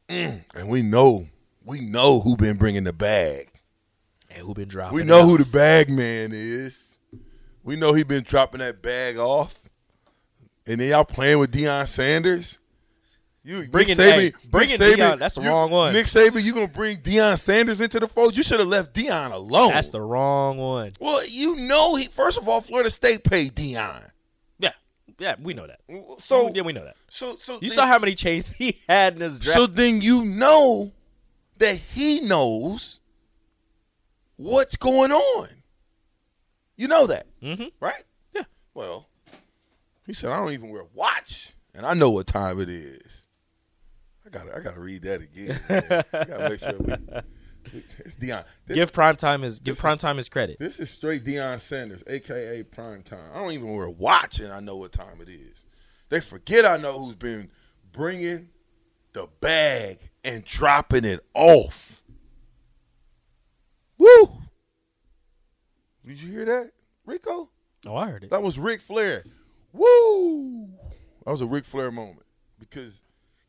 And 0.09 0.69
we 0.69 0.83
know, 0.83 1.29
we 1.65 1.81
know 1.81 2.21
who 2.21 2.37
been 2.37 2.57
bringing 2.57 2.85
the 2.85 2.93
bag. 2.93 3.51
And 4.31 4.47
who 4.47 4.55
been 4.55 4.69
dropping 4.69 4.97
We 4.97 5.05
know 5.05 5.27
who 5.27 5.39
the 5.39 5.45
bag 5.45 5.91
man 5.91 6.31
is. 6.33 6.86
We 7.67 7.77
know 7.77 7.93
he 7.93 8.05
been 8.05 8.23
dropping 8.23 8.61
that 8.61 8.81
bag 8.81 9.19
off. 9.19 9.59
And 10.67 10.81
then 10.81 10.89
y'all 10.91 11.05
playing 11.05 11.39
with 11.41 11.53
Deion 11.53 11.87
Sanders. 11.87 12.59
You 13.45 13.69
Bringing- 13.69 13.97
Nick 13.97 14.07
Saban, 14.07 14.13
hey, 14.15 14.25
Nick 14.25 14.69
Saban, 14.81 14.97
Deion, 14.97 15.19
that's 15.21 15.35
the 15.37 15.43
you- 15.43 15.49
wrong 15.49 15.71
one. 15.71 15.93
Nick 15.93 16.07
Saban, 16.07 16.43
you 16.43 16.53
gonna 16.55 16.67
bring 16.67 16.97
Deion 16.99 17.39
Sanders 17.39 17.81
into 17.81 18.01
the 18.01 18.09
fold? 18.09 18.37
You 18.37 18.43
should 18.43 18.59
have 18.59 18.69
left 18.69 18.93
Deion 18.93 19.31
alone. 19.33 19.73
That's 19.73 19.89
the 19.91 20.01
wrong 20.01 20.59
one. 20.59 20.93
well, 20.99 21.25
you 21.27 21.55
know 21.57 21.95
he 21.95 22.07
first 22.07 22.39
of 22.39 22.49
all, 22.49 22.61
Florida 22.61 22.91
State 22.91 23.23
paid 23.23 23.55
Deion. 23.55 24.03
Yeah. 24.59 24.73
Yeah, 25.19 25.37
we 25.41 25.55
know 25.55 25.67
that. 25.69 25.79
So 26.19 26.51
yeah, 26.55 26.63
we 26.63 26.73
know 26.73 26.85
that. 26.85 26.97
so 27.09 27.37
so 27.41 27.55
You 27.55 27.61
then- 27.61 27.71
saw 27.71 27.87
how 27.87 27.99
many 28.01 28.15
chains 28.17 28.51
he 28.59 28.81
had 28.89 29.15
in 29.15 29.21
his 29.21 29.39
draft. 29.39 29.59
So 29.59 29.67
then 29.69 30.01
you 30.01 30.25
know 30.25 30.91
that 31.59 31.77
he 31.77 32.21
knows 32.21 32.99
what's 34.37 34.77
going 34.77 35.13
on. 35.13 35.49
You 36.77 36.89
know 36.89 37.07
that, 37.07 37.27
Mhm. 37.43 37.73
right? 37.81 38.05
Yeah. 38.35 38.45
Well, 38.75 39.09
he 40.07 40.13
said, 40.13 40.31
"I 40.31 40.37
don't 40.39 40.53
even 40.53 40.69
wear 40.71 40.83
a 40.83 40.89
watch, 40.95 41.55
and 41.75 41.87
I 41.87 41.95
know 41.95 42.11
what 42.11 42.27
time 42.27 42.61
it 42.61 42.69
is." 42.69 43.23
I 44.27 44.29
got 44.31 44.47
to 44.47 44.57
I 44.57 44.61
got 44.61 44.75
to 44.75 44.81
read 44.81 45.03
that 45.03 45.23
again. 45.23 45.61
I 45.69 46.25
got 46.25 46.37
to 46.39 46.49
make 46.51 46.61
sure 46.61 46.75
we. 46.79 46.95
It's 48.05 48.15
Deion. 48.15 48.45
This, 48.67 48.75
give 48.77 48.93
primetime 48.93 49.43
his 49.43 49.59
give 49.59 49.75
this- 49.77 49.83
primetime 49.83 50.17
his 50.19 50.29
credit. 50.29 50.59
this 50.61 50.79
is 50.79 50.89
straight 50.91 51.25
Deion 51.25 51.59
Sanders, 51.61 52.03
aka 52.07 52.63
Prime 52.63 53.03
Time. 53.03 53.31
I 53.35 53.39
don't 53.41 53.53
even 53.53 53.75
wear 53.75 53.87
a 53.87 53.91
watch, 53.91 54.39
and 54.39 54.53
I 54.53 54.61
know 54.61 54.77
what 54.77 54.93
time 54.93 55.21
it 55.21 55.29
is. 55.29 55.65
They 56.09 56.21
forget 56.21 56.65
I 56.65 56.77
know 56.77 56.99
who's 57.05 57.15
been 57.17 57.51
bringing 57.93 58.51
the 59.15 59.27
bag 59.41 59.99
and 60.23 60.45
dropping 60.45 61.05
it 61.05 61.25
off. 61.35 62.03
Woo! 63.99 64.43
Did 66.07 66.21
you 66.23 66.31
hear 66.31 66.45
that, 66.45 66.73
Rico? 67.05 67.51
Oh, 67.87 67.97
I 67.97 68.11
heard 68.11 68.25
it. 68.25 68.31
That 68.31 68.43
was 68.43 68.59
Ric 68.59 68.81
Flair. 68.81 69.25
Woo! 69.73 70.69
That 71.25 71.31
was 71.31 71.41
a 71.41 71.47
Ric 71.47 71.65
Flair 71.65 71.91
moment 71.91 72.27
because 72.59 73.01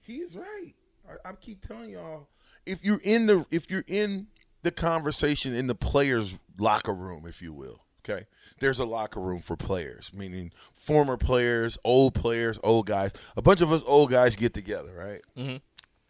he 0.01 0.17
is 0.17 0.35
right. 0.35 0.73
I, 1.07 1.29
I 1.29 1.33
keep 1.33 1.65
telling 1.65 1.91
y'all, 1.91 2.27
if 2.65 2.83
you're 2.83 3.01
in 3.03 3.27
the 3.27 3.45
if 3.51 3.69
you're 3.69 3.85
in 3.87 4.27
the 4.63 4.71
conversation 4.71 5.53
in 5.55 5.67
the 5.67 5.75
players' 5.75 6.35
locker 6.57 6.93
room, 6.93 7.25
if 7.27 7.41
you 7.41 7.53
will, 7.53 7.81
okay, 8.03 8.25
there's 8.59 8.79
a 8.79 8.85
locker 8.85 9.19
room 9.21 9.39
for 9.39 9.55
players, 9.55 10.11
meaning 10.13 10.51
former 10.75 11.15
players, 11.17 11.77
old 11.85 12.13
players, 12.13 12.59
old 12.63 12.87
guys. 12.87 13.13
A 13.37 13.41
bunch 13.41 13.61
of 13.61 13.71
us 13.71 13.83
old 13.85 14.09
guys 14.11 14.35
get 14.35 14.53
together, 14.53 14.93
right, 14.97 15.21
Mhm. 15.37 15.61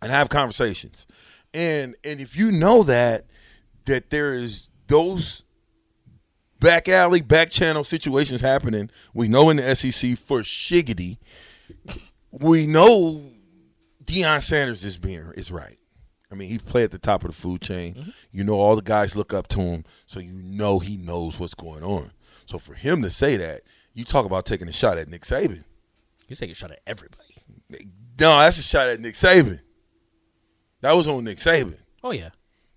and 0.02 0.12
have 0.12 0.30
conversations. 0.30 1.06
And 1.54 1.96
and 2.04 2.20
if 2.22 2.36
you 2.36 2.52
know 2.52 2.84
that 2.84 3.26
that 3.86 4.10
there 4.10 4.34
is 4.34 4.70
those 4.88 5.44
back 6.60 6.88
alley, 6.88 7.22
back 7.22 7.50
channel 7.50 7.84
situations 7.84 8.42
happening. 8.42 8.90
We 9.14 9.28
know 9.28 9.50
in 9.50 9.58
the 9.58 9.76
SEC 9.76 10.18
for 10.18 10.42
shiggity. 10.42 11.18
We 12.32 12.68
know 12.68 13.24
Deion 14.04 14.42
Sanders 14.42 14.86
is 14.86 14.98
being 14.98 15.32
is 15.36 15.52
right. 15.52 15.78
I 16.32 16.36
mean, 16.36 16.50
he 16.50 16.58
played 16.58 16.86
at 16.86 16.92
the 16.92 16.98
top 16.98 17.24
of 17.24 17.32
the 17.32 17.38
food 17.38 17.62
chain. 17.62 17.94
Mm-hmm. 17.96 18.10
You 18.32 18.44
know, 18.44 18.54
all 18.56 18.76
the 18.76 18.82
guys 18.82 19.16
look 19.16 19.34
up 19.34 19.48
to 19.50 19.62
him, 19.62 19.86
so 20.06 20.20
you 20.20 20.34
know 20.34 20.80
he 20.80 20.98
knows 20.98 21.40
what's 21.40 21.54
going 21.54 21.84
on. 21.84 22.12
So 22.46 22.60
for 22.60 22.74
him 22.74 23.02
to 23.02 23.10
say 23.10 23.38
that, 23.38 23.62
you 23.94 24.04
talk 24.04 24.26
about 24.26 24.46
taking 24.46 24.68
a 24.68 24.74
shot 24.74 24.98
at 24.98 25.08
Nick 25.08 25.24
Saban. 25.24 25.64
He's 26.28 26.40
taking 26.40 26.52
a 26.52 26.56
shot 26.56 26.72
at 26.72 26.82
everybody. 26.86 27.24
No, 28.20 28.38
that's 28.40 28.58
a 28.60 28.64
shot 28.64 28.90
at 28.90 29.00
Nick 29.00 29.16
Saban. 29.16 29.62
That 30.82 30.92
was 30.94 31.08
on 31.08 31.24
Nick 31.24 31.38
Saban. 31.38 31.78
Oh 32.04 32.12
yeah. 32.12 32.30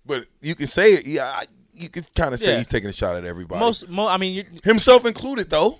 But 0.05 0.25
you 0.41 0.55
can 0.55 0.67
say 0.67 0.93
it. 0.93 1.05
Yeah, 1.05 1.25
I- 1.25 1.45
you 1.81 1.89
can 1.89 2.05
kind 2.15 2.33
of 2.33 2.39
say 2.39 2.51
Yeah. 2.51 2.57
he's 2.59 2.67
taking 2.67 2.89
a 2.89 2.93
shot 2.93 3.15
at 3.15 3.25
everybody. 3.25 3.59
Most, 3.59 3.87
mo- 3.89 4.07
I 4.07 4.17
mean, 4.17 4.35
you, 4.35 4.45
himself 4.63 5.05
included, 5.05 5.49
though. 5.49 5.79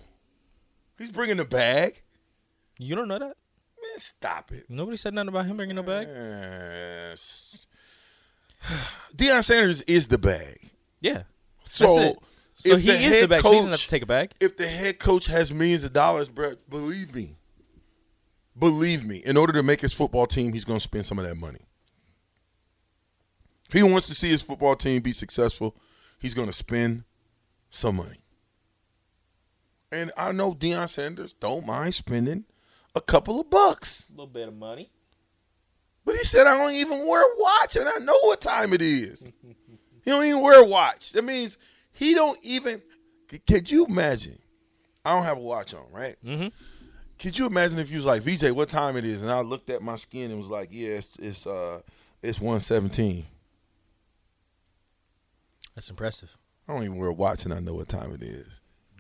He's 0.98 1.12
bringing 1.12 1.38
the 1.38 1.46
bag. 1.46 2.02
you 2.78 2.96
don't 2.96 3.08
know 3.08 3.20
that. 3.20 3.26
Man, 3.82 4.00
stop 4.00 4.52
it. 4.52 4.70
Nobody 4.70 4.98
said 4.98 5.14
nothing 5.14 5.30
about 5.30 5.46
him 5.48 5.58
bringing 5.58 5.76
no 5.76 5.84
bag. 5.84 6.08
Yes. 6.08 7.66
Deion 9.16 9.44
Sanders 9.44 9.82
is 9.84 10.08
the 10.08 10.18
bag. 10.18 10.60
Yeah. 11.00 11.24
So, 11.70 11.86
That's 11.86 11.98
it. 11.98 12.18
So 12.54 12.74
if 12.74 12.82
he 12.82 12.88
the 12.88 12.94
is 12.94 13.12
the 13.14 13.20
head 13.22 13.30
bag. 13.30 13.44
so 13.44 13.50
he 13.52 13.56
doesn't 13.58 13.72
have 13.72 13.80
coach- 13.80 13.84
to 13.86 13.90
take 13.90 14.04
a 14.04 14.06
bag. 14.06 14.32
If 14.40 14.58
the 14.58 14.68
head 14.68 15.00
coach 15.00 15.26
has 15.28 15.52
millions 15.52 15.84
of 15.84 15.94
dollars, 15.94 16.30
bro, 16.30 16.54
believe 16.70 17.16
me, 17.16 17.38
believe 18.58 19.04
me, 19.06 19.18
in 19.18 19.36
order 19.38 19.54
to 19.54 19.64
make 19.64 19.82
his 19.82 19.94
football 19.94 20.28
team, 20.28 20.54
he's 20.54 20.66
going 20.66 20.78
to 20.78 20.84
spend 20.84 21.08
some 21.08 21.18
of 21.18 21.26
that 21.26 21.36
money. 21.36 21.62
If 23.68 23.74
he 23.74 23.82
wants 23.84 24.08
to 24.08 24.16
see 24.16 24.30
his 24.30 24.42
football 24.42 24.76
team 24.76 25.02
be 25.02 25.12
successful, 25.14 25.76
he's 26.22 26.34
going 26.36 26.48
to 26.48 26.54
spend 26.54 27.04
some 27.70 27.98
money. 27.98 28.22
And 29.92 30.12
I 30.16 30.32
know 30.32 30.54
Deion 30.54 30.88
Sanders 30.88 31.34
don't 31.34 31.66
mind 31.66 31.96
spending 31.96 32.46
a 32.96 33.02
couple 33.02 33.40
of 33.40 33.50
bucks. 33.50 34.06
A 34.10 34.12
little 34.12 34.28
bit 34.28 34.48
of 34.48 34.56
money. 34.56 34.92
But 36.06 36.16
he 36.16 36.24
said 36.24 36.48
I 36.48 36.58
don't 36.58 36.74
even 36.74 37.06
wear 37.06 37.22
a 37.22 37.36
watch, 37.38 37.76
and 37.76 37.88
I 37.88 37.98
know 37.98 38.18
what 38.22 38.42
time 38.42 38.74
it 38.74 38.82
is. 38.82 39.28
he 40.04 40.12
don't 40.12 40.26
even 40.26 40.42
wear 40.42 40.62
a 40.62 40.66
watch. 40.66 41.12
That 41.12 41.24
means 41.24 41.58
he 41.92 42.14
don't 42.14 42.40
even. 42.42 42.82
Could 43.48 43.70
you 43.70 43.86
imagine? 43.86 44.40
I 45.04 45.14
don't 45.14 45.24
have 45.24 45.38
a 45.38 45.42
watch 45.42 45.74
on, 45.74 45.86
right? 45.92 46.16
Mm-hmm. 46.24 46.48
Could 47.20 47.38
you 47.38 47.46
imagine 47.46 47.80
if 47.80 47.90
you 47.90 47.98
was 47.98 48.06
like 48.06 48.24
VJ, 48.24 48.52
what 48.52 48.70
time 48.70 48.98
it 48.98 49.06
is, 49.06 49.22
and 49.22 49.30
I 49.30 49.42
looked 49.42 49.70
at 49.70 49.82
my 49.82 49.96
skin 49.96 50.32
and 50.32 50.40
was 50.40 50.50
like, 50.50 50.70
yeah, 50.72 50.90
it's 50.90 51.10
it's 51.20 51.46
uh 51.46 51.82
it's 52.22 52.40
one 52.40 52.62
seventeen. 52.62 53.26
That's 55.76 55.90
impressive. 55.90 56.38
I 56.68 56.74
don't 56.74 56.84
even 56.84 56.98
wear 56.98 57.10
a 57.10 57.14
watch, 57.14 57.46
and 57.46 57.54
I 57.54 57.60
know 57.60 57.74
what 57.74 57.90
time 57.90 58.14
it 58.14 58.22
is. 58.24 58.48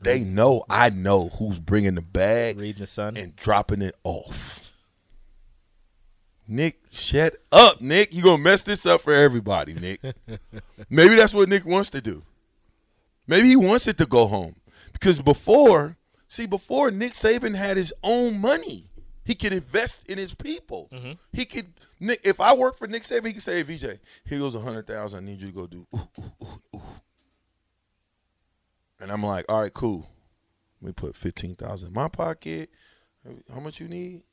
They 0.04 0.24
know 0.24 0.64
I 0.70 0.90
know 0.90 1.30
who's 1.30 1.60
bringing 1.60 1.96
the 1.96 2.02
bag 2.02 2.60
Reading 2.60 2.82
the 2.82 2.88
sun. 2.88 3.18
and 3.18 3.36
dropping 3.36 3.82
it 3.84 3.96
off. 4.04 4.74
Nick, 6.48 6.80
shut 6.90 7.36
up, 7.52 7.82
Nick. 7.82 8.14
You're 8.14 8.24
gonna 8.24 8.42
mess 8.42 8.64
this 8.64 8.86
up 8.86 9.02
for 9.02 9.14
everybody, 9.14 9.74
Nick. 9.74 10.02
Maybe 10.90 11.16
that's 11.16 11.34
what 11.34 11.48
Nick 11.50 11.66
wants 11.66 11.90
to 11.92 12.02
do. 12.02 12.24
Maybe 13.28 13.48
he 13.50 13.56
wants 13.56 13.88
it 13.88 13.98
to 14.00 14.06
go 14.06 14.28
home. 14.28 14.56
Because 14.92 15.22
before, 15.22 15.98
see, 16.28 16.46
before 16.48 16.92
Nick 16.92 17.14
Saban 17.14 17.56
had 17.56 17.78
his 17.78 17.94
own 18.04 18.40
money. 18.40 18.90
He 19.24 19.36
could 19.36 19.54
invest 19.54 20.08
in 20.08 20.18
his 20.18 20.34
people. 20.34 20.90
Mm-hmm. 20.92 21.12
He 21.32 21.46
could 21.46 21.74
Nick 22.00 22.22
if 22.24 22.40
I 22.40 22.54
work 22.54 22.78
for 22.78 22.88
Nick 22.88 23.04
Saban, 23.04 23.28
he 23.28 23.34
could 23.34 23.44
say, 23.44 23.64
hey, 23.64 23.76
VJ, 23.76 24.00
here 24.26 24.40
goes 24.40 24.56
a 24.56 24.60
hundred 24.60 24.88
thousand. 24.88 25.20
I 25.20 25.28
need 25.32 25.40
you 25.40 25.48
to 25.48 25.54
go 25.54 25.68
do 25.68 25.86
ooh, 25.96 26.10
ooh, 26.20 26.32
ooh, 26.44 26.62
ooh. 26.76 26.82
And 29.00 29.12
I'm 29.12 29.24
like, 29.24 29.46
all 29.50 29.62
right, 29.62 29.74
cool. 29.74 30.10
Let 30.82 30.88
me 30.88 30.94
put 30.94 31.16
fifteen 31.16 31.56
thousand 31.56 31.90
in 31.90 31.94
my 31.94 32.08
pocket. 32.08 32.70
How 33.54 33.60
much 33.60 33.80
you 33.80 33.88
need? 33.88 34.24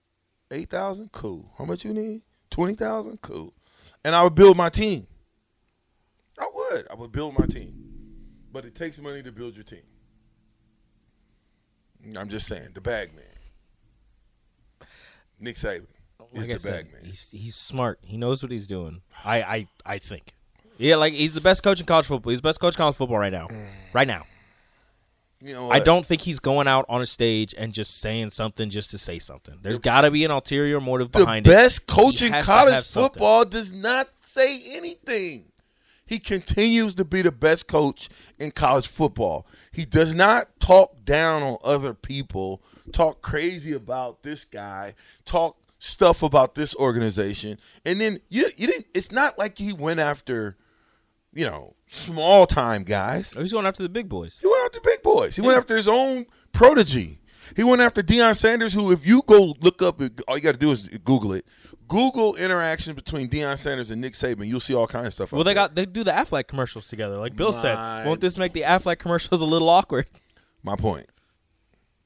Eight 0.50 0.70
thousand? 0.70 1.12
Cool. 1.12 1.50
How 1.58 1.64
much 1.64 1.84
you 1.84 1.92
need? 1.92 2.22
Twenty 2.50 2.74
thousand? 2.74 3.20
Cool. 3.20 3.52
And 4.04 4.14
I 4.14 4.22
would 4.22 4.34
build 4.34 4.56
my 4.56 4.70
team. 4.70 5.06
I 6.38 6.48
would. 6.52 6.86
I 6.90 6.94
would 6.94 7.12
build 7.12 7.38
my 7.38 7.46
team. 7.46 7.74
But 8.50 8.64
it 8.64 8.74
takes 8.74 8.98
money 8.98 9.22
to 9.22 9.32
build 9.32 9.54
your 9.54 9.64
team. 9.64 9.82
I'm 12.16 12.28
just 12.28 12.46
saying, 12.46 12.70
the 12.74 12.80
bag 12.80 13.14
man. 13.14 13.24
Nick 15.40 15.56
Saban 15.56 15.86
is 16.32 16.38
Like 16.38 16.48
the 16.48 16.58
said, 16.58 16.72
bag 16.72 16.92
man. 16.92 17.04
he's 17.04 17.30
he's 17.30 17.54
smart. 17.56 17.98
He 18.02 18.16
knows 18.16 18.42
what 18.42 18.52
he's 18.52 18.66
doing. 18.66 19.02
I 19.24 19.42
I 19.42 19.66
I 19.86 19.98
think. 19.98 20.34
Yeah, 20.78 20.96
like 20.96 21.12
he's 21.14 21.34
the 21.34 21.40
best 21.40 21.62
coach 21.62 21.80
in 21.80 21.86
college 21.86 22.06
football. 22.06 22.30
He's 22.30 22.38
the 22.40 22.48
best 22.48 22.60
coach 22.60 22.74
in 22.74 22.78
college 22.78 22.96
football 22.96 23.18
right 23.18 23.32
now. 23.32 23.48
Mm. 23.48 23.66
Right 23.92 24.06
now. 24.06 24.24
You 25.40 25.54
know 25.54 25.70
I 25.70 25.78
don't 25.78 26.04
think 26.04 26.22
he's 26.22 26.40
going 26.40 26.66
out 26.66 26.84
on 26.88 27.00
a 27.00 27.06
stage 27.06 27.54
and 27.56 27.72
just 27.72 28.00
saying 28.00 28.30
something 28.30 28.70
just 28.70 28.90
to 28.90 28.98
say 28.98 29.20
something. 29.20 29.58
There's 29.62 29.78
got 29.78 30.00
to 30.00 30.10
be 30.10 30.24
an 30.24 30.32
ulterior 30.32 30.80
motive 30.80 31.12
behind 31.12 31.46
it. 31.46 31.50
best 31.50 31.86
coach 31.86 32.22
in 32.22 32.32
college 32.42 32.84
something. 32.84 33.12
football 33.12 33.44
does 33.44 33.72
not 33.72 34.08
say 34.20 34.60
anything. 34.74 35.44
He 36.06 36.18
continues 36.18 36.94
to 36.96 37.04
be 37.04 37.22
the 37.22 37.30
best 37.30 37.68
coach 37.68 38.08
in 38.38 38.50
college 38.50 38.88
football. 38.88 39.46
He 39.70 39.84
does 39.84 40.12
not 40.14 40.58
talk 40.58 41.04
down 41.04 41.42
on 41.42 41.58
other 41.62 41.94
people, 41.94 42.60
talk 42.92 43.22
crazy 43.22 43.72
about 43.72 44.22
this 44.22 44.44
guy, 44.44 44.94
talk 45.24 45.56
stuff 45.78 46.22
about 46.22 46.54
this 46.54 46.74
organization. 46.76 47.58
And 47.84 48.00
then 48.00 48.20
you 48.28 48.50
you 48.56 48.66
didn't 48.66 48.86
it's 48.94 49.12
not 49.12 49.38
like 49.38 49.58
he 49.58 49.72
went 49.72 50.00
after, 50.00 50.56
you 51.32 51.46
know, 51.46 51.74
small 51.90 52.46
time 52.46 52.82
guys. 52.82 53.32
Oh, 53.36 53.40
he's 53.40 53.52
going 53.52 53.66
after 53.66 53.82
the 53.82 53.88
big 53.88 54.08
boys. 54.08 54.38
He 54.40 54.46
went 54.46 54.64
after 54.64 54.80
big 54.80 55.02
boys. 55.02 55.36
He 55.36 55.42
went 55.42 55.56
after 55.58 55.76
his 55.76 55.88
own 55.88 56.26
protege. 56.52 57.18
He 57.56 57.64
went 57.64 57.80
after 57.80 58.02
Deion 58.02 58.36
Sanders, 58.36 58.74
who, 58.74 58.92
if 58.92 59.06
you 59.06 59.22
go 59.26 59.54
look 59.60 59.80
up, 59.80 60.02
all 60.26 60.36
you 60.36 60.42
got 60.42 60.52
to 60.52 60.58
do 60.58 60.70
is 60.70 60.86
Google 61.04 61.32
it. 61.32 61.46
Google 61.86 62.36
interaction 62.36 62.94
between 62.94 63.28
Deion 63.30 63.56
Sanders 63.56 63.90
and 63.90 64.02
Nick 64.02 64.12
Saban. 64.12 64.46
You'll 64.46 64.60
see 64.60 64.74
all 64.74 64.86
kinds 64.86 65.06
of 65.06 65.14
stuff. 65.14 65.32
Well, 65.32 65.44
they 65.44 65.50
there. 65.54 65.54
got 65.54 65.74
they 65.74 65.86
do 65.86 66.04
the 66.04 66.10
Aflac 66.10 66.46
commercials 66.46 66.88
together, 66.88 67.16
like 67.16 67.34
Bill 67.36 67.52
My- 67.52 67.58
said. 67.58 68.06
Won't 68.06 68.20
this 68.20 68.36
make 68.36 68.52
the 68.52 68.62
Aflac 68.62 68.98
commercials 68.98 69.40
a 69.40 69.46
little 69.46 69.70
awkward? 69.70 70.06
my 70.62 70.76
point. 70.76 71.08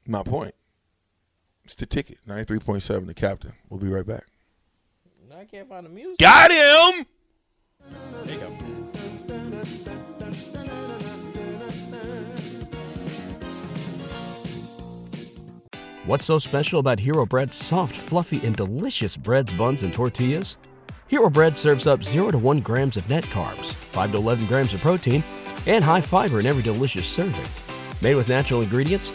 My 0.06 0.22
point. 0.22 0.54
It's 1.72 1.80
the 1.80 1.86
ticket. 1.86 2.18
Ninety-three 2.26 2.58
point 2.58 2.82
seven. 2.82 3.06
The 3.06 3.14
captain. 3.14 3.54
We'll 3.70 3.80
be 3.80 3.88
right 3.88 4.04
back. 4.04 4.24
I 5.34 5.46
can't 5.46 5.66
find 5.66 5.86
the 5.86 5.90
music. 5.90 6.18
Got 6.18 6.50
him. 6.50 7.06
There 8.24 8.34
you 8.34 8.40
go. 8.40 8.46
What's 16.04 16.26
so 16.26 16.38
special 16.38 16.78
about 16.78 17.00
Hero 17.00 17.24
Bread's 17.24 17.56
soft, 17.56 17.96
fluffy, 17.96 18.44
and 18.44 18.54
delicious 18.54 19.16
breads, 19.16 19.54
buns, 19.54 19.82
and 19.82 19.94
tortillas? 19.94 20.58
Hero 21.08 21.30
Bread 21.30 21.56
serves 21.56 21.86
up 21.86 22.04
0 22.04 22.32
to 22.32 22.38
1 22.38 22.60
grams 22.60 22.98
of 22.98 23.08
net 23.08 23.24
carbs, 23.24 23.72
5 23.72 24.12
to 24.12 24.18
11 24.18 24.44
grams 24.44 24.74
of 24.74 24.82
protein, 24.82 25.24
and 25.66 25.82
high 25.82 26.02
fiber 26.02 26.38
in 26.38 26.44
every 26.44 26.62
delicious 26.62 27.06
serving. 27.06 27.40
Made 28.02 28.16
with 28.16 28.28
natural 28.28 28.60
ingredients, 28.60 29.14